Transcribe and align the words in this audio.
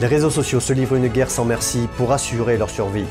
Les 0.00 0.06
réseaux 0.06 0.30
sociaux 0.30 0.60
se 0.60 0.72
livrent 0.72 0.94
une 0.94 1.08
guerre 1.08 1.30
sans 1.30 1.44
merci 1.44 1.88
pour 1.96 2.12
assurer 2.12 2.56
leur 2.56 2.70
survie. 2.70 3.06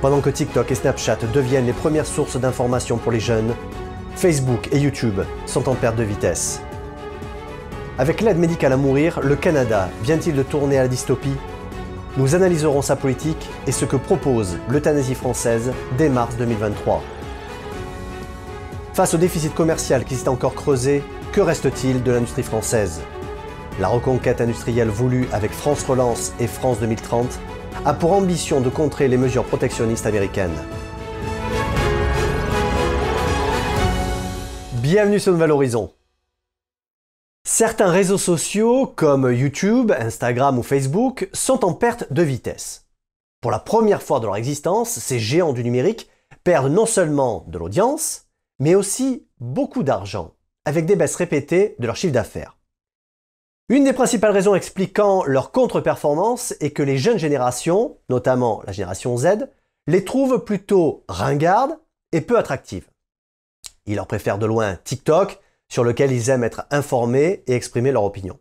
Pendant 0.00 0.20
que 0.20 0.30
TikTok 0.30 0.70
et 0.70 0.74
Snapchat 0.74 1.18
deviennent 1.34 1.66
les 1.66 1.74
premières 1.74 2.06
sources 2.06 2.38
d'information 2.38 2.96
pour 2.96 3.12
les 3.12 3.20
jeunes, 3.20 3.54
Facebook 4.14 4.68
et 4.72 4.78
YouTube 4.78 5.20
sont 5.44 5.68
en 5.68 5.74
perte 5.74 5.96
de 5.96 6.04
vitesse. 6.04 6.62
Avec 7.98 8.22
l'aide 8.22 8.38
médicale 8.38 8.72
à 8.72 8.78
mourir, 8.78 9.20
le 9.22 9.36
Canada 9.36 9.90
vient-il 10.02 10.34
de 10.34 10.42
tourner 10.42 10.78
à 10.78 10.82
la 10.82 10.88
dystopie? 10.88 11.36
Nous 12.16 12.34
analyserons 12.34 12.80
sa 12.80 12.96
politique 12.96 13.48
et 13.66 13.72
ce 13.72 13.84
que 13.84 13.96
propose 13.96 14.56
l'euthanasie 14.70 15.14
française 15.14 15.72
dès 15.98 16.08
mars 16.08 16.34
2023. 16.36 17.02
Face 18.94 19.12
au 19.12 19.18
déficit 19.18 19.54
commercial 19.54 20.04
qui 20.04 20.14
s'est 20.14 20.28
encore 20.28 20.54
creusé, 20.54 21.02
que 21.32 21.42
reste-t-il 21.42 22.02
de 22.02 22.12
l'industrie 22.12 22.42
française? 22.42 23.02
La 23.78 23.88
reconquête 23.88 24.40
industrielle 24.40 24.88
voulue 24.88 25.28
avec 25.32 25.52
France 25.52 25.84
Relance 25.84 26.32
et 26.40 26.46
France 26.46 26.80
2030 26.80 27.38
a 27.84 27.92
pour 27.92 28.12
ambition 28.12 28.62
de 28.62 28.70
contrer 28.70 29.06
les 29.06 29.18
mesures 29.18 29.44
protectionnistes 29.44 30.06
américaines. 30.06 30.56
Bienvenue 34.80 35.20
sur 35.20 35.32
Nouvel 35.32 35.50
Horizon. 35.50 35.92
Certains 37.44 37.90
réseaux 37.90 38.16
sociaux 38.16 38.86
comme 38.86 39.30
YouTube, 39.30 39.92
Instagram 39.98 40.58
ou 40.58 40.62
Facebook 40.62 41.28
sont 41.34 41.62
en 41.62 41.74
perte 41.74 42.10
de 42.10 42.22
vitesse. 42.22 42.86
Pour 43.42 43.50
la 43.50 43.58
première 43.58 44.02
fois 44.02 44.20
de 44.20 44.24
leur 44.24 44.36
existence, 44.36 44.88
ces 44.88 45.18
géants 45.18 45.52
du 45.52 45.62
numérique 45.62 46.08
perdent 46.44 46.72
non 46.72 46.86
seulement 46.86 47.44
de 47.46 47.58
l'audience, 47.58 48.24
mais 48.58 48.74
aussi 48.74 49.28
beaucoup 49.38 49.82
d'argent, 49.82 50.32
avec 50.64 50.86
des 50.86 50.96
baisses 50.96 51.16
répétées 51.16 51.76
de 51.78 51.86
leur 51.86 51.96
chiffre 51.96 52.14
d'affaires. 52.14 52.56
Une 53.68 53.82
des 53.82 53.92
principales 53.92 54.30
raisons 54.30 54.54
expliquant 54.54 55.24
leur 55.24 55.50
contre-performance 55.50 56.54
est 56.60 56.70
que 56.70 56.84
les 56.84 56.98
jeunes 56.98 57.18
générations, 57.18 57.98
notamment 58.08 58.62
la 58.64 58.72
génération 58.72 59.16
Z, 59.16 59.48
les 59.88 60.04
trouvent 60.04 60.44
plutôt 60.44 61.04
ringardes 61.08 61.76
et 62.12 62.20
peu 62.20 62.38
attractives. 62.38 62.88
Ils 63.86 63.96
leur 63.96 64.06
préfèrent 64.06 64.38
de 64.38 64.46
loin 64.46 64.76
TikTok, 64.76 65.40
sur 65.68 65.82
lequel 65.82 66.12
ils 66.12 66.30
aiment 66.30 66.44
être 66.44 66.66
informés 66.70 67.42
et 67.48 67.54
exprimer 67.54 67.90
leur 67.90 68.04
opinion. 68.04 68.38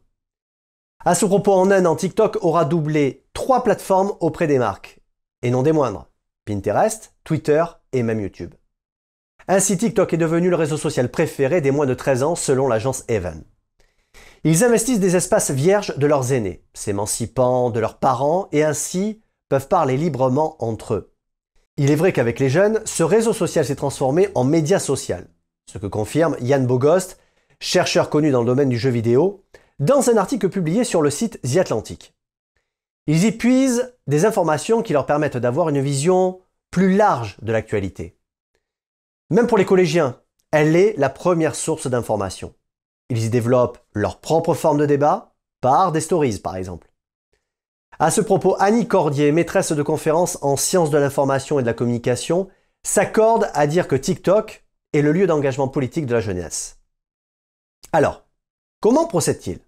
À 1.03 1.15
ce 1.15 1.25
propos, 1.25 1.53
en 1.53 1.71
un 1.71 1.85
an, 1.85 1.95
TikTok 1.95 2.37
aura 2.41 2.63
doublé 2.63 3.25
trois 3.33 3.63
plateformes 3.63 4.13
auprès 4.19 4.45
des 4.45 4.59
marques, 4.59 4.99
et 5.41 5.49
non 5.49 5.63
des 5.63 5.71
moindres, 5.71 6.07
Pinterest, 6.45 7.15
Twitter 7.23 7.63
et 7.93 8.03
même 8.03 8.19
YouTube. 8.19 8.53
Ainsi, 9.47 9.75
TikTok 9.75 10.13
est 10.13 10.17
devenu 10.17 10.51
le 10.51 10.55
réseau 10.55 10.77
social 10.77 11.09
préféré 11.09 11.61
des 11.61 11.71
moins 11.71 11.87
de 11.87 11.95
13 11.95 12.21
ans 12.21 12.35
selon 12.35 12.67
l'agence 12.67 13.03
Evan. 13.07 13.43
Ils 14.47 14.63
investissent 14.63 14.99
des 14.99 15.15
espaces 15.15 15.49
vierges 15.49 15.97
de 15.97 16.05
leurs 16.05 16.31
aînés, 16.31 16.63
s'émancipant 16.75 17.71
de 17.71 17.79
leurs 17.79 17.97
parents 17.97 18.47
et 18.51 18.63
ainsi 18.63 19.23
peuvent 19.49 19.67
parler 19.67 19.97
librement 19.97 20.55
entre 20.63 20.93
eux. 20.93 21.15
Il 21.77 21.89
est 21.89 21.95
vrai 21.95 22.13
qu'avec 22.13 22.39
les 22.39 22.51
jeunes, 22.51 22.79
ce 22.85 23.01
réseau 23.01 23.33
social 23.33 23.65
s'est 23.65 23.75
transformé 23.75 24.29
en 24.35 24.43
média 24.43 24.77
social, 24.77 25.27
ce 25.65 25.79
que 25.79 25.87
confirme 25.87 26.37
Yann 26.41 26.67
Bogost, 26.67 27.19
chercheur 27.59 28.11
connu 28.11 28.29
dans 28.29 28.41
le 28.41 28.45
domaine 28.45 28.69
du 28.69 28.77
jeu 28.77 28.91
vidéo, 28.91 29.43
dans 29.79 30.11
un 30.11 30.17
article 30.17 30.49
publié 30.49 30.83
sur 30.83 31.01
le 31.01 31.09
site 31.09 31.41
The 31.41 31.57
Atlantic. 31.57 32.13
Ils 33.07 33.25
y 33.25 33.31
puisent 33.31 33.95
des 34.05 34.25
informations 34.25 34.83
qui 34.83 34.93
leur 34.93 35.07
permettent 35.07 35.37
d'avoir 35.37 35.69
une 35.69 35.81
vision 35.81 36.39
plus 36.69 36.95
large 36.95 37.37
de 37.41 37.51
l'actualité. 37.51 38.15
Même 39.31 39.47
pour 39.47 39.57
les 39.57 39.65
collégiens, 39.65 40.21
elle 40.51 40.75
est 40.75 40.93
la 40.97 41.09
première 41.09 41.55
source 41.55 41.87
d'information. 41.87 42.53
Ils 43.09 43.25
y 43.25 43.29
développent 43.29 43.79
leur 43.93 44.19
propre 44.19 44.53
forme 44.53 44.77
de 44.77 44.85
débat, 44.85 45.33
par 45.61 45.91
des 45.91 46.01
stories 46.01 46.39
par 46.39 46.55
exemple. 46.55 46.91
À 47.97 48.11
ce 48.11 48.21
propos, 48.21 48.55
Annie 48.59 48.87
Cordier, 48.87 49.31
maîtresse 49.31 49.71
de 49.71 49.83
conférences 49.83 50.37
en 50.41 50.57
sciences 50.57 50.89
de 50.89 50.97
l'information 50.97 51.59
et 51.59 51.61
de 51.61 51.67
la 51.67 51.73
communication, 51.73 52.49
s'accorde 52.83 53.49
à 53.53 53.67
dire 53.67 53.87
que 53.87 53.95
TikTok 53.95 54.65
est 54.93 55.01
le 55.01 55.11
lieu 55.11 55.27
d'engagement 55.27 55.67
politique 55.67 56.05
de 56.05 56.13
la 56.13 56.19
jeunesse. 56.19 56.79
Alors, 57.93 58.25
comment 58.81 59.07
procède-t-il? 59.07 59.59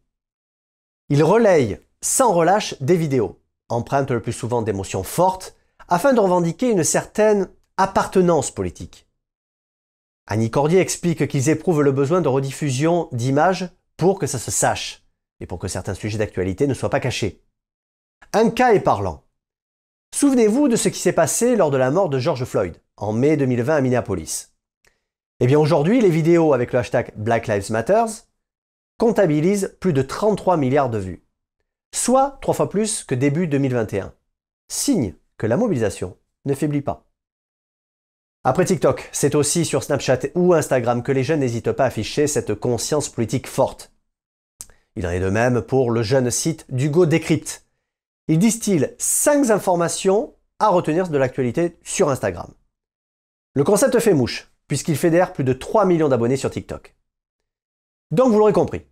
Il 1.10 1.24
relaye 1.24 1.80
sans 2.02 2.34
relâche 2.34 2.76
des 2.82 2.98
vidéos, 2.98 3.40
empreintes 3.70 4.12
le 4.12 4.22
plus 4.22 4.34
souvent 4.34 4.62
d'émotions 4.62 5.04
fortes, 5.04 5.56
afin 5.88 6.14
de 6.14 6.20
revendiquer 6.20 6.70
une 6.70 6.84
certaine 6.84 7.50
appartenance 7.78 8.52
politique. 8.52 9.07
Annie 10.28 10.52
Cordier 10.52 10.80
explique 10.80 11.28
qu'ils 11.30 11.50
éprouvent 11.50 11.82
le 11.82 11.94
besoin 11.94 12.20
de 12.20 12.28
rediffusion 12.28 13.08
d'images 13.14 13.70
pour 13.96 14.20
que 14.20 14.28
ça 14.28 14.38
se 14.38 14.52
sache 14.52 15.06
et 15.40 15.46
pour 15.46 15.58
que 15.58 15.70
certains 15.70 15.94
sujets 15.94 16.18
d'actualité 16.18 16.68
ne 16.68 16.74
soient 16.74 16.90
pas 16.90 17.00
cachés. 17.00 17.42
Un 18.34 18.50
cas 18.50 18.74
est 18.74 18.82
parlant. 18.82 19.24
Souvenez-vous 20.14 20.68
de 20.68 20.76
ce 20.76 20.90
qui 20.90 21.00
s'est 21.00 21.14
passé 21.14 21.56
lors 21.56 21.72
de 21.72 21.78
la 21.78 21.92
mort 21.92 22.10
de 22.10 22.20
George 22.20 22.44
Floyd 22.44 22.82
en 22.98 23.14
mai 23.14 23.38
2020 23.38 23.76
à 23.78 23.82
Minneapolis. 23.82 24.54
Eh 25.40 25.48
bien 25.48 25.60
aujourd'hui, 25.60 26.02
les 26.02 26.10
vidéos 26.10 26.54
avec 26.54 26.74
le 26.74 26.80
hashtag 26.80 27.14
Black 27.16 27.48
Lives 27.48 27.72
Matter 27.72 28.04
comptabilisent 28.98 29.78
plus 29.80 29.94
de 29.94 30.02
33 30.02 30.58
milliards 30.58 30.90
de 30.90 30.98
vues, 30.98 31.24
soit 31.94 32.38
trois 32.42 32.54
fois 32.54 32.70
plus 32.70 33.04
que 33.06 33.16
début 33.16 33.48
2021. 33.48 34.14
Signe 34.68 35.16
que 35.38 35.48
la 35.48 35.56
mobilisation 35.56 36.18
ne 36.46 36.54
faiblit 36.54 36.82
pas. 36.82 37.07
Après 38.44 38.66
TikTok, 38.66 39.10
c'est 39.12 39.36
aussi 39.36 39.66
sur 39.66 39.84
Snapchat 39.84 40.20
ou 40.36 40.54
Instagram 40.54 41.04
que 41.04 41.12
les 41.12 41.24
jeunes 41.24 41.42
n'hésitent 41.42 41.72
pas 41.72 41.84
à 41.84 41.88
afficher 41.88 42.28
cette 42.28 42.56
conscience 42.56 43.10
politique 43.10 43.48
forte. 43.48 43.92
Il 44.96 45.06
en 45.06 45.12
est 45.12 45.20
de 45.20 45.30
même 45.30 45.62
pour 45.62 45.92
le 45.92 46.02
jeune 46.02 46.32
site 46.32 46.66
d'Hugo 46.70 47.06
Decrypt. 47.06 47.66
Il 48.28 48.40
distille 48.40 48.96
5 48.98 49.50
informations 49.50 50.34
à 50.60 50.70
retenir 50.70 51.10
de 51.10 51.18
l'actualité 51.18 51.78
sur 51.84 52.10
Instagram. 52.10 52.52
Le 53.54 53.64
concept 53.64 54.00
fait 54.00 54.14
mouche, 54.14 54.52
puisqu'il 54.68 54.98
fédère 54.98 55.34
plus 55.34 55.44
de 55.44 55.54
3 55.54 55.86
millions 55.86 56.10
d'abonnés 56.10 56.38
sur 56.38 56.50
TikTok. 56.50 56.96
Donc 58.12 58.32
vous 58.32 58.40
l'aurez 58.40 58.54
compris, 58.54 58.84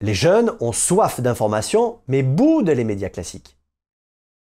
les 0.00 0.14
jeunes 0.14 0.52
ont 0.60 0.72
soif 0.72 1.20
d'informations, 1.20 2.00
mais 2.06 2.22
boudent 2.22 2.70
les 2.70 2.84
médias 2.84 3.08
classiques. 3.08 3.58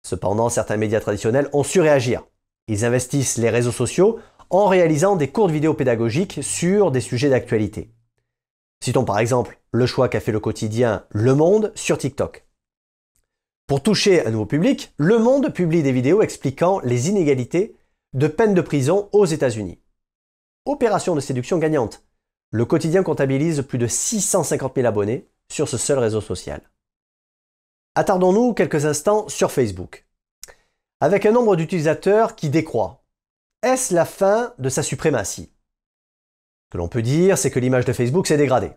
Cependant, 0.03 0.49
certains 0.49 0.77
médias 0.77 0.99
traditionnels 0.99 1.49
ont 1.53 1.63
su 1.63 1.79
réagir. 1.79 2.23
Ils 2.67 2.83
investissent 2.83 3.37
les 3.37 3.49
réseaux 3.49 3.71
sociaux 3.71 4.19
en 4.49 4.67
réalisant 4.67 5.15
des 5.15 5.29
courtes 5.29 5.51
vidéos 5.51 5.73
pédagogiques 5.73 6.39
sur 6.41 6.91
des 6.91 7.01
sujets 7.01 7.29
d'actualité. 7.29 7.91
Citons 8.83 9.05
par 9.05 9.19
exemple 9.19 9.59
le 9.71 9.85
choix 9.85 10.09
qu'a 10.09 10.19
fait 10.19 10.31
le 10.31 10.39
quotidien 10.39 11.05
Le 11.09 11.35
Monde 11.35 11.71
sur 11.75 11.97
TikTok. 11.97 12.45
Pour 13.67 13.81
toucher 13.81 14.25
un 14.25 14.31
nouveau 14.31 14.45
public, 14.45 14.93
Le 14.97 15.17
Monde 15.17 15.53
publie 15.53 15.81
des 15.81 15.91
vidéos 15.91 16.21
expliquant 16.21 16.79
les 16.83 17.09
inégalités 17.09 17.75
de 18.13 18.27
peine 18.27 18.53
de 18.53 18.61
prison 18.61 19.09
aux 19.11 19.25
États-Unis. 19.25 19.79
Opération 20.65 21.15
de 21.15 21.19
séduction 21.19 21.57
gagnante. 21.57 22.03
Le 22.51 22.65
quotidien 22.65 23.03
comptabilise 23.03 23.63
plus 23.63 23.77
de 23.77 23.87
650 23.87 24.75
000 24.75 24.87
abonnés 24.87 25.27
sur 25.51 25.67
ce 25.67 25.77
seul 25.77 25.99
réseau 25.99 26.21
social. 26.21 26.61
Attardons-nous 27.95 28.53
quelques 28.53 28.85
instants 28.85 29.27
sur 29.29 29.51
Facebook. 29.51 30.05
Avec 31.01 31.25
un 31.25 31.31
nombre 31.31 31.55
d'utilisateurs 31.55 32.35
qui 32.35 32.49
décroît, 32.49 33.04
est-ce 33.65 33.95
la 33.95 34.05
fin 34.05 34.53
de 34.59 34.69
sa 34.69 34.83
suprématie? 34.83 35.51
Ce 36.65 36.71
que 36.71 36.77
l'on 36.77 36.87
peut 36.87 37.01
dire, 37.01 37.35
c'est 37.35 37.49
que 37.49 37.59
l'image 37.59 37.85
de 37.85 37.93
Facebook 37.93 38.27
s'est 38.27 38.37
dégradée. 38.37 38.71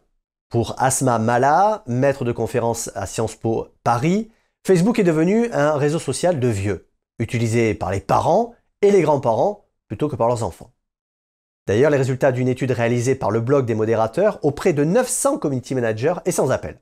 Pour 0.48 0.74
Asma 0.78 1.18
Mala, 1.18 1.82
maître 1.86 2.24
de 2.24 2.32
conférence 2.32 2.90
à 2.94 3.04
Sciences 3.04 3.36
Po 3.36 3.68
Paris, 3.84 4.30
Facebook 4.66 4.98
est 4.98 5.04
devenu 5.04 5.52
un 5.52 5.76
réseau 5.76 5.98
social 5.98 6.40
de 6.40 6.48
vieux, 6.48 6.88
utilisé 7.18 7.74
par 7.74 7.90
les 7.90 8.00
parents 8.00 8.54
et 8.80 8.90
les 8.90 9.02
grands-parents 9.02 9.66
plutôt 9.88 10.08
que 10.08 10.16
par 10.16 10.26
leurs 10.26 10.42
enfants. 10.42 10.72
D'ailleurs, 11.66 11.90
les 11.90 11.98
résultats 11.98 12.32
d'une 12.32 12.48
étude 12.48 12.70
réalisée 12.70 13.14
par 13.14 13.30
le 13.30 13.42
blog 13.42 13.66
des 13.66 13.74
modérateurs 13.74 14.42
auprès 14.42 14.72
de 14.72 14.84
900 14.84 15.36
community 15.36 15.74
managers 15.74 16.14
est 16.24 16.32
sans 16.32 16.50
appel. 16.50 16.80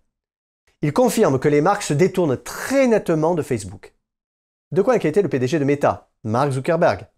Il 0.80 0.92
confirme 0.92 1.40
que 1.40 1.48
les 1.48 1.60
marques 1.60 1.82
se 1.82 1.92
détournent 1.92 2.36
très 2.36 2.86
nettement 2.86 3.34
de 3.34 3.42
Facebook. 3.42 3.96
De 4.70 4.82
quoi 4.82 4.94
inquiéter 4.94 5.22
le 5.22 5.28
PDG 5.28 5.58
de 5.58 5.64
Meta, 5.64 6.08
Mark 6.22 6.52
Zuckerberg? 6.52 7.08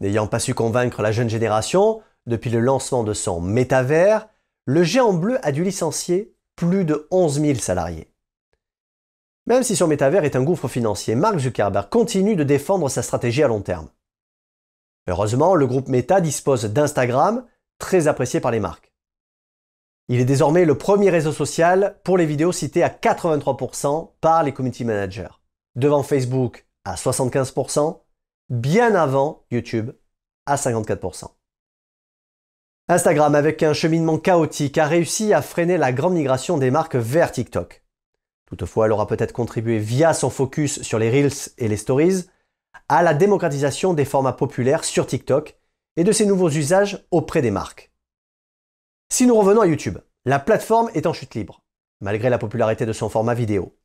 N'ayant 0.00 0.26
pas 0.26 0.38
su 0.38 0.54
convaincre 0.54 1.02
la 1.02 1.12
jeune 1.12 1.28
génération, 1.28 2.02
depuis 2.26 2.50
le 2.50 2.60
lancement 2.60 3.04
de 3.04 3.12
son 3.12 3.40
métavers, 3.40 4.28
le 4.64 4.82
géant 4.82 5.12
bleu 5.12 5.38
a 5.42 5.52
dû 5.52 5.64
licencier 5.64 6.34
plus 6.56 6.84
de 6.84 7.06
11 7.10 7.40
000 7.40 7.58
salariés. 7.58 8.12
Même 9.46 9.62
si 9.62 9.76
son 9.76 9.88
métavers 9.88 10.24
est 10.24 10.36
un 10.36 10.42
gouffre 10.42 10.68
financier, 10.68 11.14
Mark 11.14 11.38
Zuckerberg 11.38 11.88
continue 11.88 12.36
de 12.36 12.44
défendre 12.44 12.88
sa 12.88 13.02
stratégie 13.02 13.42
à 13.42 13.48
long 13.48 13.62
terme. 13.62 13.88
Heureusement, 15.08 15.54
le 15.54 15.66
groupe 15.66 15.88
Meta 15.88 16.20
dispose 16.20 16.64
d'Instagram, 16.66 17.44
très 17.78 18.06
apprécié 18.06 18.40
par 18.40 18.52
les 18.52 18.60
marques. 18.60 18.92
Il 20.08 20.20
est 20.20 20.24
désormais 20.24 20.64
le 20.64 20.76
premier 20.76 21.10
réseau 21.10 21.32
social 21.32 21.98
pour 22.04 22.18
les 22.18 22.26
vidéos 22.26 22.52
citées 22.52 22.82
à 22.82 22.88
83% 22.88 24.10
par 24.20 24.42
les 24.42 24.52
community 24.52 24.84
managers, 24.84 25.40
devant 25.74 26.02
Facebook 26.02 26.66
à 26.84 26.94
75% 26.94 28.00
bien 28.50 28.96
avant 28.96 29.44
YouTube 29.50 29.92
à 30.44 30.56
54%. 30.56 31.30
Instagram, 32.88 33.36
avec 33.36 33.62
un 33.62 33.72
cheminement 33.72 34.18
chaotique, 34.18 34.76
a 34.76 34.86
réussi 34.86 35.32
à 35.32 35.42
freiner 35.42 35.78
la 35.78 35.92
grande 35.92 36.14
migration 36.14 36.58
des 36.58 36.72
marques 36.72 36.96
vers 36.96 37.30
TikTok. 37.30 37.84
Toutefois, 38.46 38.86
elle 38.86 38.92
aura 38.92 39.06
peut-être 39.06 39.32
contribué 39.32 39.78
via 39.78 40.12
son 40.12 40.28
focus 40.28 40.82
sur 40.82 40.98
les 40.98 41.08
Reels 41.08 41.52
et 41.58 41.68
les 41.68 41.76
Stories 41.76 42.24
à 42.88 43.04
la 43.04 43.14
démocratisation 43.14 43.94
des 43.94 44.04
formats 44.04 44.32
populaires 44.32 44.82
sur 44.82 45.06
TikTok 45.06 45.56
et 45.96 46.02
de 46.02 46.10
ses 46.10 46.26
nouveaux 46.26 46.50
usages 46.50 47.06
auprès 47.12 47.42
des 47.42 47.52
marques. 47.52 47.92
Si 49.12 49.26
nous 49.26 49.36
revenons 49.36 49.60
à 49.60 49.66
YouTube, 49.68 49.98
la 50.24 50.40
plateforme 50.40 50.90
est 50.94 51.06
en 51.06 51.12
chute 51.12 51.36
libre, 51.36 51.62
malgré 52.00 52.28
la 52.28 52.38
popularité 52.38 52.86
de 52.86 52.92
son 52.92 53.08
format 53.08 53.34
vidéo. 53.34 53.76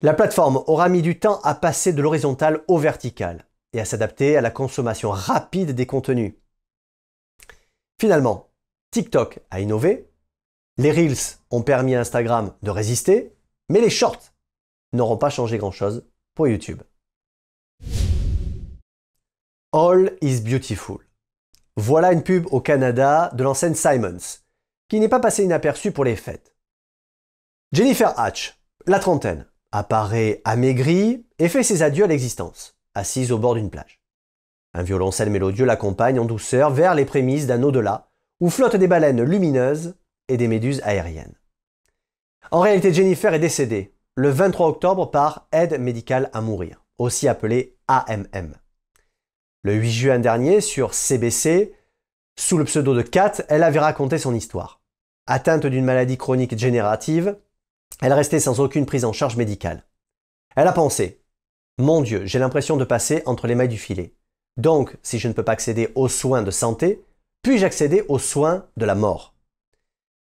La 0.00 0.14
plateforme 0.14 0.62
aura 0.68 0.88
mis 0.88 1.02
du 1.02 1.18
temps 1.18 1.40
à 1.40 1.56
passer 1.56 1.92
de 1.92 2.00
l'horizontal 2.00 2.62
au 2.68 2.78
vertical 2.78 3.48
et 3.72 3.80
à 3.80 3.84
s'adapter 3.84 4.36
à 4.36 4.40
la 4.40 4.52
consommation 4.52 5.10
rapide 5.10 5.72
des 5.72 5.86
contenus. 5.86 6.34
Finalement, 8.00 8.48
TikTok 8.92 9.40
a 9.50 9.60
innové, 9.60 10.08
les 10.76 10.92
Reels 10.92 11.38
ont 11.50 11.62
permis 11.62 11.96
à 11.96 12.00
Instagram 12.00 12.54
de 12.62 12.70
résister, 12.70 13.34
mais 13.68 13.80
les 13.80 13.90
Shorts 13.90 14.32
n'auront 14.92 15.16
pas 15.18 15.30
changé 15.30 15.58
grand-chose 15.58 16.06
pour 16.34 16.46
YouTube. 16.46 16.80
All 19.72 20.16
is 20.20 20.40
beautiful. 20.40 20.98
Voilà 21.76 22.12
une 22.12 22.22
pub 22.22 22.46
au 22.52 22.60
Canada 22.60 23.30
de 23.34 23.42
l'enseigne 23.42 23.74
Simons, 23.74 24.38
qui 24.88 25.00
n'est 25.00 25.08
pas 25.08 25.20
passée 25.20 25.42
inaperçue 25.42 25.90
pour 25.90 26.04
les 26.04 26.16
fêtes. 26.16 26.54
Jennifer 27.72 28.16
Hatch, 28.18 28.60
la 28.86 29.00
trentaine, 29.00 29.44
apparaît 29.72 30.40
amaigrie 30.44 31.26
et 31.38 31.48
fait 31.48 31.62
ses 31.62 31.82
adieux 31.82 32.04
à 32.04 32.08
l'existence, 32.08 32.76
assise 32.94 33.32
au 33.32 33.38
bord 33.38 33.54
d'une 33.54 33.70
plage. 33.70 34.00
Un 34.74 34.82
violoncelle 34.82 35.30
mélodieux 35.30 35.64
l'accompagne 35.64 36.20
en 36.20 36.24
douceur 36.24 36.70
vers 36.70 36.94
les 36.94 37.04
prémices 37.04 37.46
d'un 37.46 37.62
au-delà 37.62 38.10
où 38.40 38.50
flottent 38.50 38.76
des 38.76 38.86
baleines 38.86 39.22
lumineuses 39.22 39.96
et 40.28 40.36
des 40.36 40.48
méduses 40.48 40.80
aériennes. 40.84 41.34
En 42.50 42.60
réalité, 42.60 42.92
Jennifer 42.92 43.34
est 43.34 43.38
décédée 43.38 43.94
le 44.14 44.30
23 44.30 44.68
octobre 44.68 45.10
par 45.10 45.48
aide 45.52 45.80
médicale 45.80 46.30
à 46.32 46.40
mourir, 46.40 46.84
aussi 46.98 47.28
appelée 47.28 47.76
AMM. 47.86 48.54
Le 49.62 49.74
8 49.74 49.90
juin 49.90 50.18
dernier, 50.18 50.60
sur 50.60 50.94
CBC, 50.94 51.74
sous 52.36 52.58
le 52.58 52.64
pseudo 52.64 52.94
de 52.94 53.02
Kat, 53.02 53.44
elle 53.48 53.62
avait 53.62 53.78
raconté 53.78 54.18
son 54.18 54.34
histoire. 54.34 54.80
Atteinte 55.26 55.66
d'une 55.66 55.84
maladie 55.84 56.16
chronique 56.16 56.54
dégénérative, 56.54 57.36
elle 58.00 58.12
restait 58.12 58.40
sans 58.40 58.60
aucune 58.60 58.86
prise 58.86 59.04
en 59.04 59.12
charge 59.12 59.36
médicale. 59.36 59.84
Elle 60.56 60.68
a 60.68 60.72
pensé 60.72 61.22
Mon 61.78 62.00
Dieu, 62.00 62.26
j'ai 62.26 62.38
l'impression 62.38 62.76
de 62.76 62.84
passer 62.84 63.22
entre 63.26 63.46
les 63.46 63.54
mailles 63.54 63.68
du 63.68 63.78
filet. 63.78 64.14
Donc, 64.56 64.96
si 65.02 65.18
je 65.18 65.28
ne 65.28 65.32
peux 65.32 65.44
pas 65.44 65.52
accéder 65.52 65.90
aux 65.94 66.08
soins 66.08 66.42
de 66.42 66.50
santé, 66.50 67.04
puis-je 67.42 67.64
accéder 67.64 68.04
aux 68.08 68.18
soins 68.18 68.66
de 68.76 68.84
la 68.84 68.94
mort? 68.94 69.34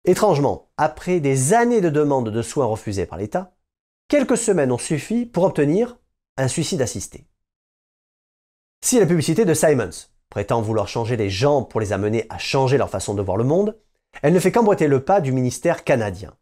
Étrangement, 0.05 0.69
après 0.77 1.19
des 1.19 1.53
années 1.53 1.81
de 1.81 1.89
demandes 1.89 2.29
de 2.29 2.41
soins 2.41 2.65
refusées 2.65 3.05
par 3.05 3.17
l'État, 3.17 3.55
quelques 4.07 4.37
semaines 4.37 4.71
ont 4.71 4.77
suffi 4.77 5.25
pour 5.25 5.43
obtenir 5.43 5.97
un 6.37 6.47
suicide 6.47 6.81
assisté. 6.81 7.27
Si 8.83 8.99
la 8.99 9.05
publicité 9.05 9.45
de 9.45 9.53
Simons 9.53 10.07
prétend 10.29 10.61
vouloir 10.61 10.87
changer 10.87 11.17
les 11.17 11.29
gens 11.29 11.63
pour 11.63 11.79
les 11.79 11.93
amener 11.93 12.25
à 12.29 12.37
changer 12.37 12.77
leur 12.77 12.89
façon 12.89 13.13
de 13.13 13.21
voir 13.21 13.37
le 13.37 13.43
monde, 13.43 13.77
elle 14.23 14.33
ne 14.33 14.39
fait 14.39 14.51
qu'emboîter 14.51 14.87
le 14.87 15.03
pas 15.03 15.21
du 15.21 15.31
ministère 15.31 15.83
canadien. 15.83 16.33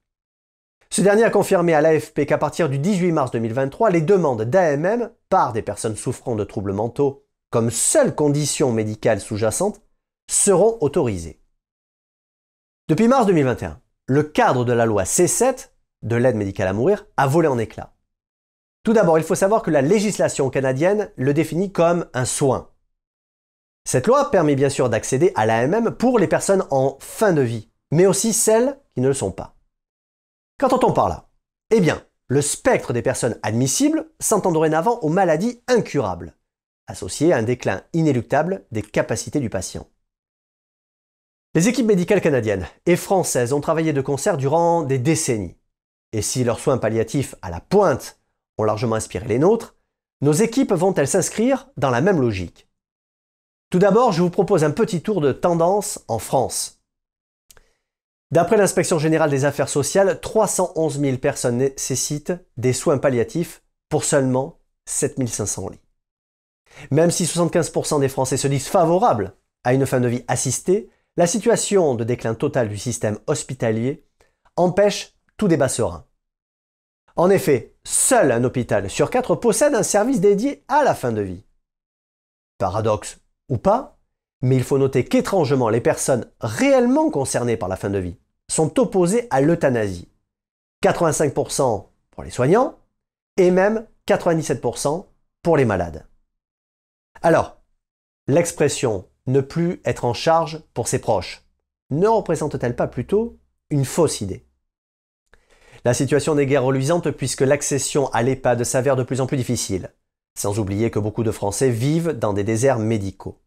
Ce 0.91 1.01
dernier 1.01 1.24
a 1.24 1.30
confirmé 1.30 1.75
à 1.75 1.81
l'AFP 1.81 2.25
qu'à 2.25 2.39
partir 2.39 2.68
du 2.68 2.80
18 2.80 3.12
mars 3.12 3.31
2023, 3.31 3.91
les 3.91 4.01
demandes 4.01 4.41
d'AMM 4.41 5.12
par 5.30 5.53
des 5.53 5.62
personnes 5.62 5.95
souffrant 5.95 6.36
de 6.36 6.44
troubles 6.44 6.74
mentaux 6.74 7.25
comme 7.51 7.69
seule 7.69 8.15
condition 8.15 8.71
médicale 8.71 9.19
sous-jacente 9.19 9.81
seront 10.30 10.77
autorisées. 10.81 11.41
Depuis 12.88 13.07
mars 13.07 13.27
2021, 13.27 13.80
le 14.07 14.24
cadre 14.24 14.65
de 14.65 14.74
la 14.74 14.88
loi 14.88 15.03
C7 15.03 15.69
de 16.01 16.15
l'aide 16.15 16.36
médicale 16.36 16.68
à 16.68 16.74
mourir 16.74 17.06
a 17.18 17.27
volé 17.27 17.47
en 17.47 17.59
éclats. 17.59 17.94
Tout 18.83 18.94
d'abord, 18.94 19.19
il 19.19 19.24
faut 19.24 19.36
savoir 19.36 19.62
que 19.62 19.69
la 19.69 19.83
législation 19.83 20.50
canadienne 20.50 21.12
le 21.18 21.36
définit 21.36 21.71
comme 21.71 22.07
un 22.15 22.25
soin. 22.25 22.69
Cette 23.86 24.07
loi 24.07 24.31
permet 24.31 24.56
bien 24.56 24.69
sûr 24.69 24.89
d'accéder 24.89 25.31
à 25.36 25.45
l'AMM 25.45 25.91
pour 25.91 26.18
les 26.18 26.27
personnes 26.27 26.65
en 26.71 26.97
fin 27.00 27.33
de 27.33 27.41
vie, 27.41 27.69
mais 27.91 28.07
aussi 28.07 28.33
celles 28.33 28.80
qui 28.95 29.01
ne 29.01 29.07
le 29.07 29.13
sont 29.13 29.31
pas. 29.31 29.59
Qu'entend-on 30.60 30.92
par 30.92 31.08
là 31.08 31.30
Eh 31.72 31.80
bien, 31.80 32.04
le 32.28 32.42
spectre 32.42 32.92
des 32.92 33.02
personnes 33.02 33.40
admissibles 33.44 34.12
s'entend 34.20 34.52
dorénavant 34.52 35.00
aux 35.00 35.08
maladies 35.08 35.64
incurables, 35.70 36.36
associées 36.86 37.32
à 37.32 37.38
un 37.38 37.44
déclin 37.44 37.82
inéluctable 37.94 38.66
des 38.72 38.82
capacités 38.82 39.40
du 39.40 39.50
patient. 39.50 39.88
Les 41.56 41.70
équipes 41.70 41.86
médicales 41.86 42.20
canadiennes 42.20 42.68
et 42.86 42.98
françaises 42.98 43.54
ont 43.54 43.62
travaillé 43.62 43.94
de 43.94 44.02
concert 44.02 44.36
durant 44.36 44.84
des 44.84 45.00
décennies. 45.00 45.56
Et 46.12 46.22
si 46.22 46.44
leurs 46.44 46.60
soins 46.60 46.78
palliatifs 46.78 47.36
à 47.42 47.50
la 47.52 47.62
pointe 47.62 48.20
ont 48.58 48.66
largement 48.66 48.96
inspiré 48.96 49.30
les 49.30 49.40
nôtres, 49.40 49.78
nos 50.20 50.34
équipes 50.34 50.74
vont-elles 50.74 51.08
s'inscrire 51.08 51.70
dans 51.78 51.90
la 51.90 52.02
même 52.02 52.20
logique 52.20 52.68
Tout 53.72 53.80
d'abord, 53.80 54.12
je 54.12 54.22
vous 54.22 54.30
propose 54.30 54.66
un 54.66 54.72
petit 54.72 55.02
tour 55.02 55.22
de 55.22 55.32
tendance 55.32 56.04
en 56.10 56.20
France. 56.20 56.79
D'après 58.31 58.58
l'inspection 58.58 59.00
générale 59.00 59.31
des 59.31 59.46
affaires 59.46 59.70
sociales, 59.70 60.20
311 60.20 61.00
000 61.00 61.18
personnes 61.18 61.58
nécessitent 61.58 62.34
des 62.58 62.74
soins 62.74 63.00
palliatifs 63.00 63.64
pour 63.90 64.04
seulement 64.04 64.60
7500 64.88 65.70
lits. 65.70 65.81
Même 66.92 67.10
si 67.10 67.26
75% 67.26 68.00
des 68.00 68.10
Français 68.10 68.38
se 68.38 68.48
disent 68.48 68.68
favorables 68.68 69.36
à 69.64 69.74
une 69.74 69.86
fin 69.86 70.00
de 70.00 70.08
vie 70.08 70.24
assistée, 70.28 70.90
la 71.18 71.28
situation 71.28 71.96
de 71.96 72.04
déclin 72.04 72.36
total 72.36 72.70
du 72.70 72.78
système 72.78 73.18
hospitalier 73.28 74.06
empêche 74.56 75.16
tout 75.38 75.48
débat 75.48 75.68
serein. 75.68 76.06
En 77.16 77.30
effet, 77.30 77.75
seul 77.84 78.32
un 78.32 78.44
hôpital 78.44 78.90
sur 78.90 79.10
quatre 79.10 79.36
possède 79.36 79.75
un 79.75 79.84
service 79.84 80.22
dédié 80.22 80.64
à 80.68 80.84
la 80.84 80.94
fin 80.96 81.12
de 81.12 81.22
vie. 81.22 81.44
Paradoxe 82.60 83.20
ou 83.50 83.58
pas, 83.58 83.99
mais 84.41 84.56
il 84.56 84.63
faut 84.63 84.77
noter 84.77 85.06
qu'étrangement, 85.06 85.69
les 85.69 85.81
personnes 85.81 86.30
réellement 86.39 87.09
concernées 87.09 87.57
par 87.57 87.69
la 87.69 87.75
fin 87.75 87.89
de 87.89 88.00
vie 88.00 88.18
sont 88.50 88.80
opposées 88.80 89.27
à 89.30 89.41
l'euthanasie. 89.41 90.09
85% 90.83 91.88
pour 92.12 92.24
les 92.24 92.31
soignants 92.31 92.77
et 93.38 93.51
même 93.51 93.86
97% 94.07 95.06
pour 95.44 95.57
les 95.57 95.65
malades. 95.65 96.07
Alors, 97.21 97.62
l'expression 98.27 99.06
ne 99.27 99.41
plus 99.41 99.81
être 99.86 100.06
en 100.06 100.13
charge 100.13 100.63
pour 100.74 100.88
ses 100.88 101.00
proches 101.00 101.44
ne 101.91 102.07
représente-t-elle 102.07 102.75
pas 102.75 102.88
plutôt 102.88 103.39
une 103.69 103.86
fausse 103.86 104.21
idée? 104.21 104.45
La 105.86 105.94
situation 105.94 106.36
n'est 106.36 106.45
guère 106.45 106.63
reluisante 106.63 107.09
puisque 107.12 107.41
l'accession 107.41 108.09
à 108.12 108.21
l'EHPAD 108.21 108.63
s'avère 108.63 108.95
de 108.95 109.03
plus 109.03 109.21
en 109.21 109.27
plus 109.27 109.38
difficile, 109.38 109.94
sans 110.38 110.60
oublier 110.60 110.91
que 110.91 111.00
beaucoup 111.00 111.24
de 111.24 111.31
Français 111.31 111.69
vivent 111.69 112.12
dans 112.12 112.34
des 112.34 112.43
déserts 112.43 112.79
médicaux. 112.79 113.39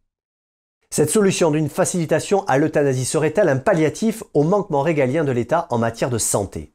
Cette 0.92 1.08
solution 1.08 1.50
d'une 1.50 1.70
facilitation 1.70 2.44
à 2.44 2.58
l'euthanasie 2.58 3.06
serait-elle 3.06 3.49
un 3.49 3.56
palliatif 3.56 4.22
au 4.34 4.42
manquement 4.42 4.82
régalien 4.82 5.25
de 5.25 5.32
l'État 5.32 5.66
en 5.70 5.78
matière 5.78 6.11
de 6.11 6.18
santé? 6.18 6.75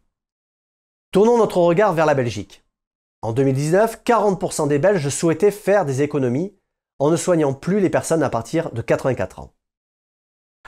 Tournons 1.12 1.38
notre 1.38 1.60
regard 1.60 1.94
vers 1.94 2.08
la 2.08 2.16
Belgique. 2.16 2.66
En 3.22 3.32
2019, 3.32 4.02
40% 4.04 4.70
des 4.70 4.80
Belges 4.80 5.10
souhaitaient 5.10 5.52
faire 5.52 5.86
des 5.86 6.02
économies 6.02 6.58
en 6.98 7.12
ne 7.12 7.16
soignant 7.16 7.54
plus 7.54 7.80
les 7.80 7.92
personnes 7.92 8.24
à 8.24 8.32
partir 8.32 8.72
de 8.72 8.82
84 8.82 9.38
ans. 9.38 9.54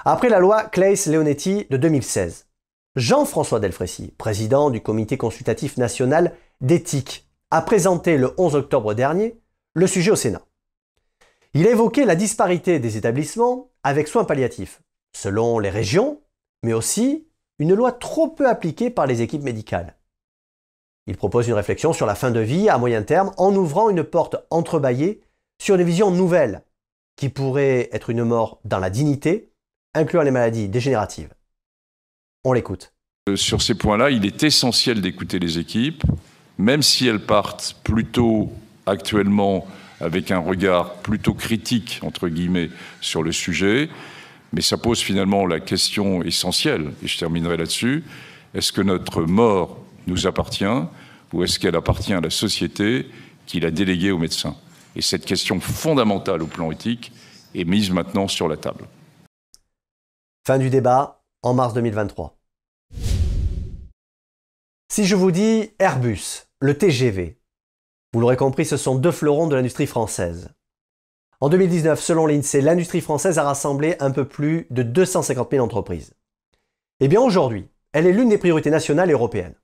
Après 0.05 0.29
la 0.29 0.37
loi 0.37 0.65
Claes-Leonetti 0.65 1.65
de 1.71 1.77
2016, 1.77 2.45
Jean-François 2.97 3.59
Delfrécy, 3.59 4.13
président 4.19 4.69
du 4.69 4.81
comité 4.81 5.17
consultatif 5.17 5.77
national 5.77 6.35
d'éthique, 6.61 7.27
a 7.49 7.63
présenté 7.63 8.19
le 8.19 8.31
11 8.37 8.53
octobre 8.53 8.93
dernier 8.93 9.41
le 9.73 9.87
sujet 9.87 10.11
au 10.11 10.15
Sénat. 10.15 10.43
Il 11.55 11.65
a 11.65 11.71
évoqué 11.71 12.05
la 12.05 12.15
disparité 12.15 12.79
des 12.79 12.97
établissements 12.97 13.71
avec 13.83 14.07
soins 14.07 14.23
palliatifs, 14.23 14.81
selon 15.15 15.57
les 15.57 15.71
régions, 15.71 16.21
mais 16.63 16.73
aussi 16.73 17.25
une 17.57 17.73
loi 17.73 17.91
trop 17.91 18.27
peu 18.27 18.47
appliquée 18.47 18.89
par 18.91 19.07
les 19.07 19.21
équipes 19.21 19.43
médicales. 19.43 19.95
Il 21.07 21.17
propose 21.17 21.47
une 21.47 21.55
réflexion 21.55 21.91
sur 21.91 22.05
la 22.05 22.13
fin 22.13 22.29
de 22.29 22.39
vie 22.39 22.69
à 22.69 22.77
moyen 22.77 23.01
terme 23.01 23.31
en 23.37 23.55
ouvrant 23.55 23.89
une 23.89 24.03
porte 24.03 24.35
entrebâillée 24.51 25.21
sur 25.59 25.75
des 25.75 25.83
visions 25.83 26.11
nouvelles 26.11 26.61
qui 27.15 27.29
pourraient 27.29 27.89
être 27.91 28.11
une 28.11 28.23
mort 28.23 28.59
dans 28.63 28.79
la 28.79 28.91
dignité, 28.91 29.51
incluant 29.95 30.21
les 30.21 30.31
maladies 30.31 30.69
dégénératives. 30.69 31.33
On 32.45 32.53
l'écoute. 32.53 32.93
Euh, 33.27 33.35
sur 33.35 33.61
ces 33.61 33.73
points-là, 33.73 34.11
il 34.11 34.25
est 34.25 34.43
essentiel 34.43 35.01
d'écouter 35.01 35.39
les 35.39 35.57
équipes, 35.57 36.03
même 36.59 36.83
si 36.83 37.07
elles 37.07 37.25
partent 37.25 37.75
plutôt 37.83 38.51
actuellement 38.85 39.67
avec 40.01 40.31
un 40.31 40.39
regard 40.39 40.93
plutôt 40.95 41.33
critique, 41.33 41.99
entre 42.03 42.27
guillemets, 42.27 42.69
sur 43.01 43.23
le 43.23 43.31
sujet. 43.31 43.89
Mais 44.53 44.61
ça 44.61 44.77
pose 44.77 44.99
finalement 44.99 45.45
la 45.45 45.59
question 45.59 46.23
essentielle, 46.23 46.91
et 47.03 47.07
je 47.07 47.17
terminerai 47.17 47.57
là-dessus, 47.57 48.03
est-ce 48.53 48.71
que 48.71 48.81
notre 48.81 49.23
mort 49.23 49.77
nous 50.07 50.25
appartient 50.25 50.65
ou 51.33 51.43
est-ce 51.43 51.59
qu'elle 51.59 51.75
appartient 51.75 52.13
à 52.13 52.21
la 52.21 52.31
société 52.31 53.07
qui 53.45 53.59
l'a 53.59 53.71
déléguée 53.71 54.11
aux 54.11 54.17
médecins? 54.17 54.55
Et 54.95 55.01
cette 55.01 55.25
question 55.25 55.59
fondamentale 55.59 56.41
au 56.41 56.47
plan 56.47 56.71
éthique 56.71 57.11
est 57.53 57.65
mise 57.65 57.91
maintenant 57.91 58.27
sur 58.27 58.47
la 58.47 58.57
table. 58.57 58.85
Fin 60.47 60.57
du 60.57 60.69
débat 60.69 61.21
en 61.43 61.53
mars 61.53 61.73
2023. 61.73 62.35
Si 64.91 65.05
je 65.05 65.15
vous 65.15 65.31
dis 65.31 65.69
Airbus, 65.77 66.47
le 66.59 66.75
TGV, 66.75 67.38
vous 68.13 68.21
l'aurez 68.21 68.37
compris, 68.37 68.65
ce 68.65 68.77
sont 68.77 68.95
deux 68.95 69.11
fleurons 69.11 69.47
de 69.47 69.55
l'industrie 69.55 69.87
française. 69.87 70.49
En 71.41 71.49
2019, 71.49 71.99
selon 71.99 72.25
l'INSEE, 72.25 72.61
l'industrie 72.61 73.01
française 73.01 73.37
a 73.37 73.43
rassemblé 73.43 73.95
un 73.99 74.11
peu 74.11 74.27
plus 74.27 74.67
de 74.71 74.83
250 74.83 75.51
000 75.51 75.63
entreprises. 75.63 76.13
Eh 76.99 77.07
bien 77.07 77.21
aujourd'hui, 77.21 77.69
elle 77.93 78.07
est 78.07 78.11
l'une 78.11 78.29
des 78.29 78.37
priorités 78.37 78.71
nationales 78.71 79.09
et 79.09 79.13
européennes. 79.13 79.55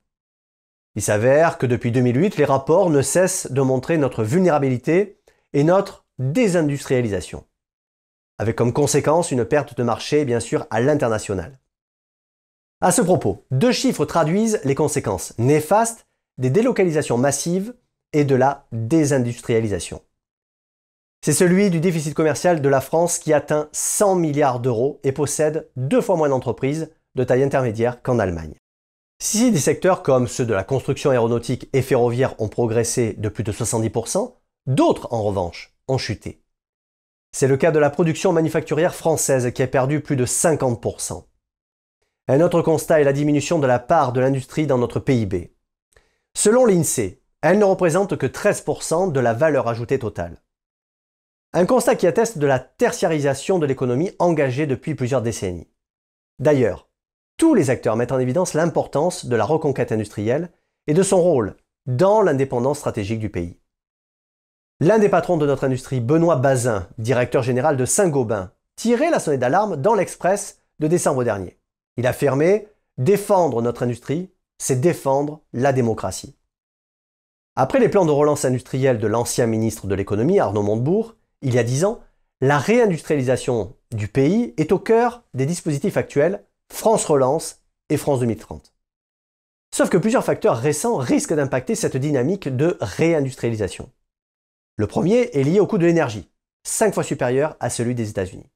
Il 0.94 1.02
s'avère 1.02 1.58
que 1.58 1.66
depuis 1.66 1.92
2008, 1.92 2.38
les 2.38 2.44
rapports 2.44 2.88
ne 2.88 3.02
cessent 3.02 3.52
de 3.52 3.60
montrer 3.60 3.98
notre 3.98 4.24
vulnérabilité 4.24 5.20
et 5.52 5.64
notre 5.64 6.06
désindustrialisation, 6.18 7.44
avec 8.38 8.56
comme 8.56 8.72
conséquence 8.72 9.30
une 9.30 9.44
perte 9.44 9.76
de 9.76 9.82
marché, 9.82 10.24
bien 10.24 10.40
sûr, 10.40 10.66
à 10.70 10.80
l'international. 10.80 11.58
À 12.80 12.92
ce 12.92 13.02
propos, 13.02 13.44
deux 13.50 13.72
chiffres 13.72 14.06
traduisent 14.06 14.60
les 14.64 14.74
conséquences 14.74 15.34
néfastes 15.38 16.06
des 16.38 16.50
délocalisations 16.50 17.18
massives 17.18 17.74
et 18.16 18.24
de 18.24 18.34
la 18.34 18.66
désindustrialisation. 18.72 20.00
C'est 21.22 21.34
celui 21.34 21.68
du 21.68 21.80
déficit 21.80 22.14
commercial 22.14 22.62
de 22.62 22.68
la 22.68 22.80
France 22.80 23.18
qui 23.18 23.34
atteint 23.34 23.68
100 23.72 24.14
milliards 24.14 24.58
d'euros 24.58 25.00
et 25.04 25.12
possède 25.12 25.68
deux 25.76 26.00
fois 26.00 26.16
moins 26.16 26.30
d'entreprises 26.30 26.90
de 27.14 27.24
taille 27.24 27.42
intermédiaire 27.42 28.00
qu'en 28.00 28.18
Allemagne. 28.18 28.54
Si 29.18 29.52
des 29.52 29.58
secteurs 29.58 30.02
comme 30.02 30.28
ceux 30.28 30.46
de 30.46 30.54
la 30.54 30.64
construction 30.64 31.10
aéronautique 31.10 31.68
et 31.74 31.82
ferroviaire 31.82 32.34
ont 32.40 32.48
progressé 32.48 33.12
de 33.18 33.28
plus 33.28 33.44
de 33.44 33.52
70%, 33.52 34.32
d'autres, 34.66 35.08
en 35.10 35.22
revanche, 35.22 35.74
ont 35.88 35.98
chuté. 35.98 36.42
C'est 37.32 37.48
le 37.48 37.58
cas 37.58 37.70
de 37.70 37.78
la 37.78 37.90
production 37.90 38.32
manufacturière 38.32 38.94
française 38.94 39.52
qui 39.52 39.62
a 39.62 39.66
perdu 39.66 40.00
plus 40.00 40.16
de 40.16 40.24
50%. 40.24 41.22
Un 42.28 42.40
autre 42.40 42.62
constat 42.62 43.02
est 43.02 43.04
la 43.04 43.12
diminution 43.12 43.58
de 43.58 43.66
la 43.66 43.78
part 43.78 44.14
de 44.14 44.20
l'industrie 44.20 44.66
dans 44.66 44.78
notre 44.78 45.00
PIB. 45.00 45.52
Selon 46.34 46.64
l'INSEE, 46.64 47.20
elle 47.42 47.58
ne 47.58 47.64
représente 47.64 48.16
que 48.16 48.26
13% 48.26 49.12
de 49.12 49.20
la 49.20 49.32
valeur 49.32 49.68
ajoutée 49.68 49.98
totale. 49.98 50.42
Un 51.52 51.66
constat 51.66 51.96
qui 51.96 52.06
atteste 52.06 52.38
de 52.38 52.46
la 52.46 52.58
tertiarisation 52.58 53.58
de 53.58 53.66
l'économie 53.66 54.12
engagée 54.18 54.66
depuis 54.66 54.94
plusieurs 54.94 55.22
décennies. 55.22 55.70
D'ailleurs, 56.38 56.88
tous 57.36 57.54
les 57.54 57.70
acteurs 57.70 57.96
mettent 57.96 58.12
en 58.12 58.18
évidence 58.18 58.54
l'importance 58.54 59.26
de 59.26 59.36
la 59.36 59.44
reconquête 59.44 59.92
industrielle 59.92 60.50
et 60.86 60.94
de 60.94 61.02
son 61.02 61.20
rôle 61.20 61.56
dans 61.86 62.22
l'indépendance 62.22 62.78
stratégique 62.78 63.20
du 63.20 63.30
pays. 63.30 63.60
L'un 64.80 64.98
des 64.98 65.08
patrons 65.08 65.36
de 65.36 65.46
notre 65.46 65.64
industrie, 65.64 66.00
Benoît 66.00 66.36
Bazin, 66.36 66.88
directeur 66.98 67.42
général 67.42 67.76
de 67.76 67.84
Saint-Gobain, 67.84 68.52
tirait 68.76 69.10
la 69.10 69.20
sonnette 69.20 69.40
d'alarme 69.40 69.76
dans 69.76 69.94
l'Express 69.94 70.60
de 70.80 70.86
décembre 70.86 71.24
dernier. 71.24 71.58
Il 71.96 72.06
affirmait 72.06 72.68
Défendre 72.98 73.60
notre 73.60 73.82
industrie, 73.82 74.30
c'est 74.56 74.80
défendre 74.80 75.42
la 75.52 75.74
démocratie. 75.74 76.34
Après 77.58 77.80
les 77.80 77.88
plans 77.88 78.04
de 78.04 78.10
relance 78.10 78.44
industrielle 78.44 78.98
de 78.98 79.06
l'ancien 79.06 79.46
ministre 79.46 79.86
de 79.86 79.94
l'économie, 79.94 80.38
Arnaud 80.38 80.62
Montebourg, 80.62 81.16
il 81.40 81.54
y 81.54 81.58
a 81.58 81.64
dix 81.64 81.86
ans, 81.86 82.00
la 82.42 82.58
réindustrialisation 82.58 83.74
du 83.92 84.08
pays 84.08 84.52
est 84.58 84.72
au 84.72 84.78
cœur 84.78 85.24
des 85.32 85.46
dispositifs 85.46 85.96
actuels 85.96 86.44
France 86.70 87.06
Relance 87.06 87.62
et 87.88 87.96
France 87.96 88.20
2030. 88.20 88.74
Sauf 89.74 89.88
que 89.88 89.96
plusieurs 89.96 90.24
facteurs 90.24 90.58
récents 90.58 90.96
risquent 90.96 91.32
d'impacter 91.32 91.74
cette 91.74 91.96
dynamique 91.96 92.54
de 92.54 92.76
réindustrialisation. 92.82 93.90
Le 94.76 94.86
premier 94.86 95.30
est 95.32 95.42
lié 95.42 95.58
au 95.58 95.66
coût 95.66 95.78
de 95.78 95.86
l'énergie, 95.86 96.28
cinq 96.62 96.92
fois 96.92 97.04
supérieur 97.04 97.56
à 97.58 97.70
celui 97.70 97.94
des 97.94 98.10
États-Unis. 98.10 98.50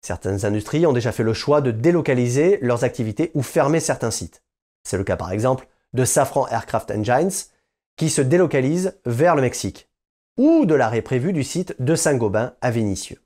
Certaines 0.00 0.46
industries 0.46 0.86
ont 0.86 0.94
déjà 0.94 1.12
fait 1.12 1.22
le 1.22 1.34
choix 1.34 1.60
de 1.60 1.70
délocaliser 1.70 2.58
leurs 2.62 2.84
activités 2.84 3.30
ou 3.34 3.42
fermer 3.42 3.80
certains 3.80 4.10
sites. 4.10 4.42
C'est 4.82 4.96
le 4.96 5.04
cas 5.04 5.16
par 5.16 5.30
exemple 5.30 5.68
de 5.92 6.06
Safran 6.06 6.48
Aircraft 6.48 6.90
Engines 6.90 7.51
qui 7.96 8.10
se 8.10 8.22
délocalise 8.22 8.98
vers 9.04 9.36
le 9.36 9.42
Mexique, 9.42 9.90
ou 10.36 10.64
de 10.66 10.74
l'arrêt 10.74 11.02
prévu 11.02 11.32
du 11.32 11.44
site 11.44 11.74
de 11.80 11.94
Saint-Gobain 11.94 12.54
à 12.60 12.70
Vénissieux. 12.70 13.20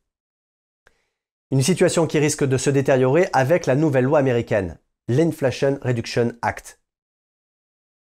Une 1.51 1.63
situation 1.63 2.07
qui 2.07 2.19
risque 2.19 2.45
de 2.45 2.57
se 2.57 2.71
détériorer 2.71 3.29
avec 3.33 3.67
la 3.67 3.77
nouvelle 3.77 4.05
loi 4.05 4.19
américaine, 4.19 4.79
l'Inflation 5.09 5.79
Reduction 5.83 6.33
Act. 6.43 6.81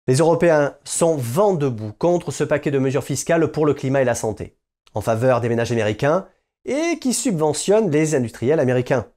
Les 0.07 0.15
Européens 0.15 0.75
sont 0.83 1.15
vent 1.17 1.53
debout 1.53 1.93
contre 1.93 2.31
ce 2.31 2.43
paquet 2.43 2.71
de 2.71 2.79
mesures 2.79 3.03
fiscales 3.03 3.51
pour 3.51 3.67
le 3.67 3.75
climat 3.75 4.01
et 4.01 4.05
la 4.05 4.15
santé, 4.15 4.57
en 4.95 5.01
faveur 5.01 5.41
des 5.41 5.49
ménages 5.49 5.71
américains 5.71 6.27
et 6.65 6.97
qui 6.99 7.13
subventionne 7.13 7.91
les 7.91 8.15
industriels 8.15 8.59
américains. 8.59 9.07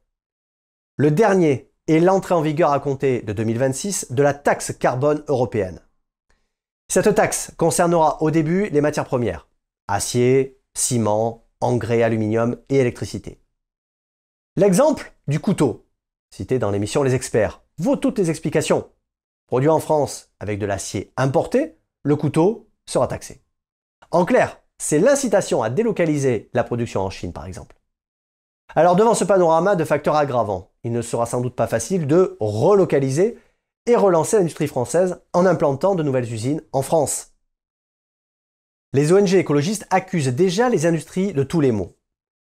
Le 0.98 1.10
dernier 1.10 1.72
est 1.88 2.00
l'entrée 2.00 2.34
en 2.34 2.42
vigueur 2.42 2.72
à 2.72 2.80
compter 2.80 3.22
de 3.22 3.32
2026 3.32 4.12
de 4.12 4.22
la 4.22 4.34
taxe 4.34 4.72
carbone 4.78 5.24
européenne. 5.28 5.80
Cette 6.92 7.14
taxe 7.14 7.52
concernera 7.56 8.20
au 8.20 8.30
début 8.30 8.68
les 8.68 8.82
matières 8.82 9.06
premières, 9.06 9.48
acier, 9.88 10.60
ciment, 10.74 11.46
engrais, 11.62 12.02
aluminium 12.02 12.58
et 12.68 12.80
électricité. 12.80 13.40
L'exemple 14.56 15.10
du 15.26 15.40
couteau, 15.40 15.86
cité 16.28 16.58
dans 16.58 16.70
l'émission 16.70 17.02
Les 17.02 17.14
Experts, 17.14 17.62
vaut 17.78 17.96
toutes 17.96 18.18
les 18.18 18.28
explications. 18.28 18.90
Produit 19.46 19.70
en 19.70 19.80
France 19.80 20.34
avec 20.38 20.58
de 20.58 20.66
l'acier 20.66 21.14
importé, 21.16 21.78
le 22.02 22.14
couteau 22.14 22.68
sera 22.84 23.08
taxé. 23.08 23.42
En 24.10 24.26
clair, 24.26 24.60
c'est 24.76 24.98
l'incitation 24.98 25.62
à 25.62 25.70
délocaliser 25.70 26.50
la 26.52 26.62
production 26.62 27.00
en 27.00 27.08
Chine, 27.08 27.32
par 27.32 27.46
exemple. 27.46 27.80
Alors 28.74 28.96
devant 28.96 29.14
ce 29.14 29.24
panorama 29.24 29.76
de 29.76 29.84
facteurs 29.86 30.16
aggravants, 30.16 30.72
il 30.84 30.92
ne 30.92 31.00
sera 31.00 31.24
sans 31.24 31.40
doute 31.40 31.56
pas 31.56 31.68
facile 31.68 32.06
de 32.06 32.36
relocaliser 32.38 33.38
et 33.86 33.96
relancer 33.96 34.36
l'industrie 34.36 34.68
française 34.68 35.20
en 35.32 35.46
implantant 35.46 35.94
de 35.94 36.02
nouvelles 36.02 36.32
usines 36.32 36.62
en 36.72 36.82
France. 36.82 37.32
Les 38.92 39.12
ONG 39.12 39.34
écologistes 39.34 39.86
accusent 39.90 40.28
déjà 40.28 40.68
les 40.68 40.86
industries 40.86 41.32
de 41.32 41.42
tous 41.42 41.60
les 41.60 41.72
maux. 41.72 41.96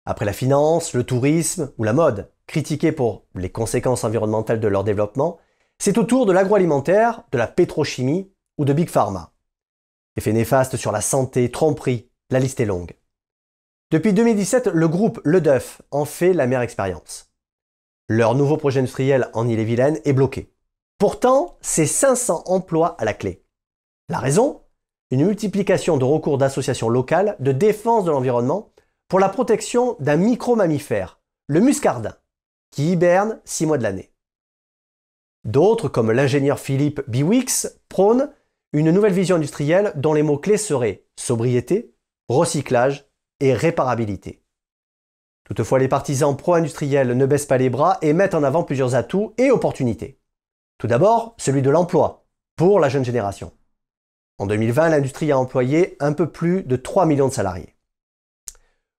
Après 0.04 0.24
la 0.24 0.32
finance, 0.32 0.92
le 0.92 1.04
tourisme 1.04 1.72
ou 1.78 1.84
la 1.84 1.92
mode, 1.92 2.30
critiqués 2.46 2.92
pour 2.92 3.26
les 3.34 3.50
conséquences 3.50 4.04
environnementales 4.04 4.60
de 4.60 4.68
leur 4.68 4.84
développement, 4.84 5.38
c'est 5.78 5.96
au 5.96 6.04
tour 6.04 6.26
de 6.26 6.32
l'agroalimentaire, 6.32 7.22
de 7.32 7.38
la 7.38 7.46
pétrochimie 7.46 8.30
ou 8.58 8.64
de 8.64 8.72
Big 8.72 8.90
Pharma. 8.90 9.32
Effets 10.16 10.32
néfastes 10.32 10.76
sur 10.76 10.92
la 10.92 11.00
santé, 11.00 11.50
tromperie, 11.50 12.10
la 12.30 12.38
liste 12.38 12.60
est 12.60 12.66
longue. 12.66 12.96
Depuis 13.90 14.12
2017, 14.12 14.68
le 14.68 14.88
groupe 14.88 15.20
Le 15.24 15.42
en 15.90 16.04
fait 16.04 16.32
la 16.32 16.46
meilleure 16.46 16.62
expérience. 16.62 17.32
Leur 18.08 18.34
nouveau 18.34 18.56
projet 18.56 18.80
industriel 18.80 19.30
en 19.32 19.48
Ille-et-Vilaine 19.48 20.00
est 20.04 20.12
bloqué. 20.12 20.53
Pourtant, 20.98 21.58
c'est 21.60 21.86
500 21.86 22.44
emplois 22.46 22.96
à 22.98 23.04
la 23.04 23.14
clé. 23.14 23.44
La 24.08 24.18
raison? 24.18 24.62
Une 25.10 25.26
multiplication 25.26 25.96
de 25.96 26.04
recours 26.04 26.38
d'associations 26.38 26.88
locales 26.88 27.36
de 27.40 27.52
défense 27.52 28.04
de 28.04 28.10
l'environnement 28.10 28.72
pour 29.08 29.20
la 29.20 29.28
protection 29.28 29.96
d'un 30.00 30.16
micro-mammifère, 30.16 31.20
le 31.46 31.60
muscardin, 31.60 32.16
qui 32.70 32.92
hiberne 32.92 33.40
6 33.44 33.66
mois 33.66 33.78
de 33.78 33.82
l'année. 33.82 34.12
D'autres, 35.44 35.88
comme 35.88 36.10
l'ingénieur 36.10 36.58
Philippe 36.58 37.02
Biwix, 37.08 37.80
prônent 37.88 38.32
une 38.72 38.90
nouvelle 38.90 39.12
vision 39.12 39.36
industrielle 39.36 39.92
dont 39.96 40.14
les 40.14 40.22
mots-clés 40.22 40.56
seraient 40.56 41.04
sobriété, 41.16 41.94
recyclage 42.28 43.06
et 43.40 43.52
réparabilité. 43.52 44.42
Toutefois, 45.44 45.78
les 45.78 45.88
partisans 45.88 46.36
pro-industriels 46.36 47.16
ne 47.16 47.26
baissent 47.26 47.46
pas 47.46 47.58
les 47.58 47.68
bras 47.68 47.98
et 48.00 48.14
mettent 48.14 48.34
en 48.34 48.42
avant 48.42 48.64
plusieurs 48.64 48.94
atouts 48.94 49.34
et 49.36 49.50
opportunités. 49.50 50.18
Tout 50.84 50.88
d'abord, 50.88 51.34
celui 51.38 51.62
de 51.62 51.70
l'emploi, 51.70 52.26
pour 52.56 52.78
la 52.78 52.90
jeune 52.90 53.06
génération. 53.06 53.52
En 54.36 54.44
2020, 54.44 54.90
l'industrie 54.90 55.32
a 55.32 55.38
employé 55.38 55.96
un 55.98 56.12
peu 56.12 56.30
plus 56.30 56.62
de 56.62 56.76
3 56.76 57.06
millions 57.06 57.28
de 57.28 57.32
salariés. 57.32 57.74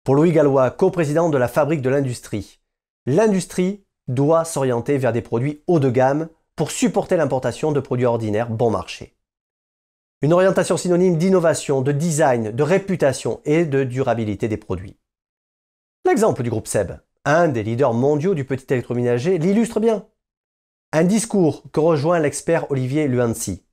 Pour 0.04 0.16
Louis 0.16 0.32
Gallois, 0.32 0.72
coprésident 0.72 1.30
de 1.30 1.38
la 1.38 1.48
Fabrique 1.48 1.84
de 1.84 1.92
l'Industrie, 1.92 2.60
l'industrie 3.06 3.86
doit 4.08 4.46
s'orienter 4.46 4.98
vers 4.98 5.14
des 5.14 5.22
produits 5.22 5.62
haut 5.68 5.80
de 5.80 5.92
gamme 5.92 6.30
pour 6.56 6.72
supporter 6.72 7.18
l'importation 7.18 7.72
de 7.72 7.80
produits 7.80 8.08
ordinaires 8.08 8.50
bon 8.50 8.72
marché. 8.72 9.16
Une 10.24 10.34
orientation 10.34 10.78
synonyme 10.78 11.20
d'innovation, 11.20 11.84
de 11.84 11.92
design, 11.92 12.50
de 12.50 12.64
réputation 12.64 13.42
et 13.46 13.64
de 13.64 13.84
durabilité 13.84 14.48
des 14.48 14.58
produits. 14.58 14.98
L'exemple 16.04 16.42
du 16.42 16.50
groupe 16.50 16.66
SEB, 16.66 16.94
un 17.26 17.48
des 17.48 17.62
leaders 17.62 17.94
mondiaux 17.94 18.34
du 18.34 18.44
petit 18.44 18.74
électroménager, 18.74 19.38
l'illustre 19.38 19.80
bien. 19.80 20.08
Un 20.92 21.04
discours 21.04 21.64
que 21.72 21.80
rejoint 21.80 22.20
l'expert 22.20 22.72
Olivier 22.72 23.08
Luancy. 23.08 23.66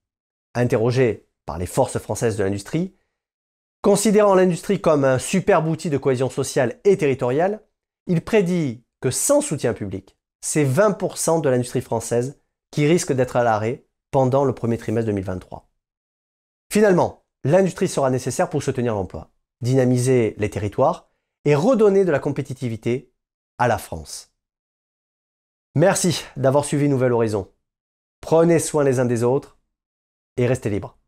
Interrogé 0.55 1.29
par 1.47 1.59
les 1.59 1.67
forces 1.67 1.99
françaises 1.99 2.37
de 2.37 2.45
l'industrie, 2.45 2.97
considérant 3.81 4.35
l'industrie 4.35 4.81
comme 4.81 5.05
un 5.05 5.19
super 5.19 5.67
outil 5.69 5.91
de 5.91 5.99
cohésion 5.99 6.31
sociale 6.31 6.81
et 6.85 6.97
territoriale, 6.97 7.63
il 8.07 8.23
prédit 8.23 8.85
que 9.01 9.11
sans 9.11 9.41
soutien 9.41 9.75
public, 9.75 10.17
c'est 10.41 10.65
20% 10.65 11.41
de 11.41 11.49
l'industrie 11.49 11.81
française 11.81 12.41
qui 12.71 12.87
risque 12.87 13.13
d'être 13.13 13.37
à 13.37 13.45
l'arrêt 13.45 13.87
pendant 14.11 14.45
le 14.45 14.55
premier 14.55 14.79
trimestre 14.79 15.07
2023. 15.07 15.69
Finalement, 16.73 17.25
l'industrie 17.45 17.89
sera 17.89 18.11
nécessaire 18.11 18.49
pour 18.49 18.63
soutenir 18.63 18.95
l'emploi, 18.95 19.31
dynamiser 19.61 20.35
les 20.39 20.51
territoires 20.51 21.11
et 21.45 21.55
redonner 21.55 22.05
de 22.05 22.13
la 22.13 22.19
compétitivité 22.19 23.13
à 23.59 23.69
la 23.69 23.79
France. 23.79 24.32
Merci 25.75 26.23
d'avoir 26.37 26.67
suivi 26.67 26.87
Nouvelle 26.87 27.13
Horizon. 27.13 27.49
Prenez 28.21 28.59
soin 28.59 28.85
les 28.85 29.01
uns 29.01 29.07
des 29.07 29.23
autres 29.23 29.57
et 30.37 30.47
restez 30.47 30.69
libre. 30.69 30.99